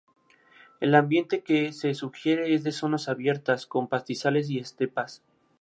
[0.79, 5.21] El ambiente que se sugiere es de zonas abiertas con pastizales y estepas.